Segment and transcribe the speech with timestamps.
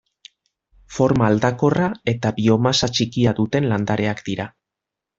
[0.95, 4.53] Forma aldakorra eta biomasa txikia duten landareak dira.